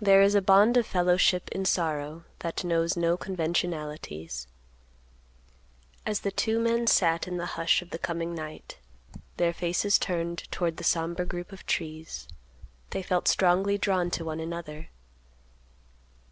[0.00, 4.48] There is a bond of fellowship in sorrow that knows no conventionalities.
[6.04, 8.80] As the two men sat in the hush of the coming night,
[9.36, 12.26] their faces turned toward the somber group of trees,
[12.90, 14.88] they felt strongly drawn to one another.